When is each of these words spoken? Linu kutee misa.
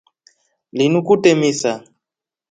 Linu 0.77 0.99
kutee 1.07 1.35
misa. 1.39 1.73